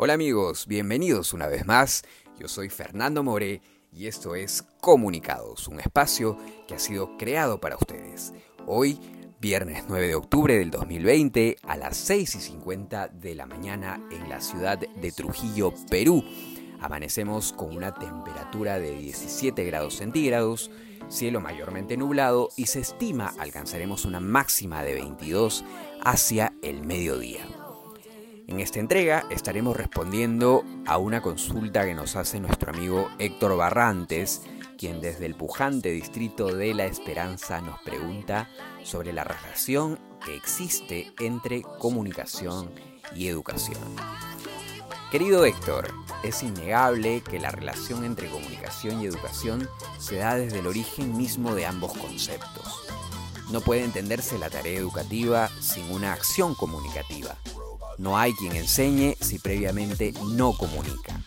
[0.00, 2.04] Hola amigos, bienvenidos una vez más.
[2.38, 3.60] Yo soy Fernando More
[3.90, 8.32] y esto es Comunicados, un espacio que ha sido creado para ustedes.
[8.64, 9.00] Hoy,
[9.40, 14.28] viernes 9 de octubre del 2020, a las 6 y 50 de la mañana en
[14.28, 16.22] la ciudad de Trujillo, Perú.
[16.78, 20.70] Amanecemos con una temperatura de 17 grados centígrados,
[21.08, 25.64] cielo mayormente nublado y se estima alcanzaremos una máxima de 22
[26.04, 27.57] hacia el mediodía.
[28.48, 34.40] En esta entrega estaremos respondiendo a una consulta que nos hace nuestro amigo Héctor Barrantes,
[34.78, 38.48] quien desde el pujante distrito de La Esperanza nos pregunta
[38.82, 42.70] sobre la relación que existe entre comunicación
[43.14, 43.82] y educación.
[45.12, 50.66] Querido Héctor, es innegable que la relación entre comunicación y educación se da desde el
[50.66, 52.88] origen mismo de ambos conceptos.
[53.50, 57.36] No puede entenderse la tarea educativa sin una acción comunicativa.
[57.98, 61.20] No hay quien enseñe si previamente no comunica.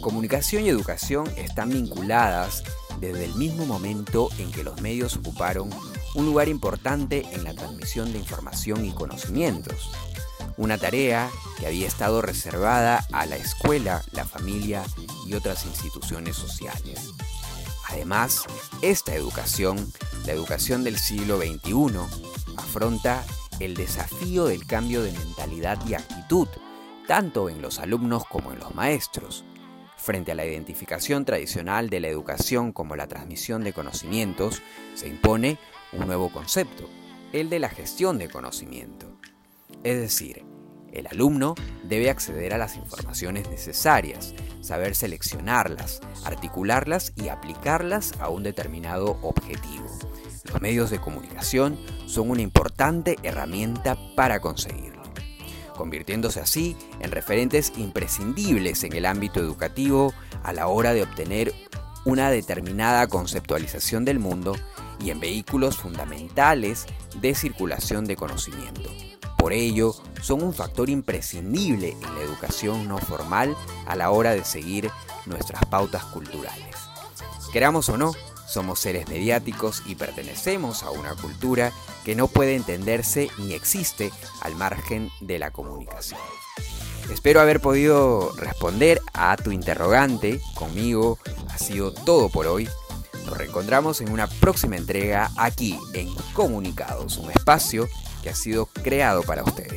[0.00, 2.62] Comunicación y educación están vinculadas
[3.00, 5.70] desde el mismo momento en que los medios ocuparon
[6.14, 9.90] un lugar importante en la transmisión de información y conocimientos
[10.56, 14.84] una tarea que había estado reservada a la escuela, la familia
[15.26, 17.10] y otras instituciones sociales.
[17.88, 18.44] Además,
[18.82, 19.92] esta educación,
[20.26, 21.98] la educación del siglo XXI,
[22.56, 23.24] afronta
[23.60, 26.48] el desafío del cambio de mentalidad y actitud,
[27.06, 29.44] tanto en los alumnos como en los maestros.
[29.96, 34.62] Frente a la identificación tradicional de la educación como la transmisión de conocimientos,
[34.94, 35.58] se impone
[35.92, 36.88] un nuevo concepto,
[37.32, 39.18] el de la gestión de conocimiento.
[39.82, 40.44] Es decir,
[40.94, 48.42] el alumno debe acceder a las informaciones necesarias, saber seleccionarlas, articularlas y aplicarlas a un
[48.42, 49.86] determinado objetivo.
[50.50, 55.02] Los medios de comunicación son una importante herramienta para conseguirlo,
[55.76, 61.52] convirtiéndose así en referentes imprescindibles en el ámbito educativo a la hora de obtener
[62.04, 64.54] una determinada conceptualización del mundo
[65.00, 66.86] y en vehículos fundamentales
[67.20, 68.90] de circulación de conocimiento.
[69.44, 73.54] Por ello, son un factor imprescindible en la educación no formal
[73.86, 74.90] a la hora de seguir
[75.26, 76.74] nuestras pautas culturales.
[77.52, 78.14] Queramos o no,
[78.48, 81.72] somos seres mediáticos y pertenecemos a una cultura
[82.06, 86.20] que no puede entenderse ni existe al margen de la comunicación.
[87.12, 90.40] Espero haber podido responder a tu interrogante.
[90.54, 91.18] Conmigo
[91.50, 92.66] ha sido todo por hoy.
[93.26, 97.90] Nos reencontramos en una próxima entrega aquí en Comunicados, un espacio
[98.24, 99.73] que ha sido creado para ustedes.